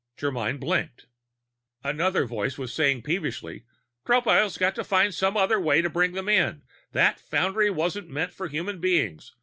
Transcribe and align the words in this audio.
Germyn 0.17 0.59
blinked. 0.59 1.05
Another 1.83 2.25
voice 2.25 2.55
said 2.73 3.03
peevishly: 3.03 3.65
"Tropile's 4.03 4.57
got 4.57 4.73
to 4.73 4.83
find 4.83 5.13
some 5.13 5.37
other 5.37 5.61
place 5.61 5.83
to 5.83 5.91
bring 5.91 6.13
them 6.13 6.27
in. 6.27 6.63
That 6.91 7.19
foundry 7.19 7.69
isn't 7.71 8.09
meant 8.09 8.33
for 8.33 8.47
human 8.47 8.79
beings. 8.81 9.35